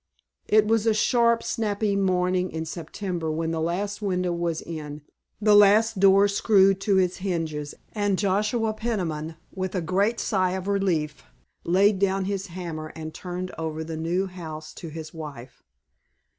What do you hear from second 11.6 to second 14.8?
laid down his hammer and turned over the new house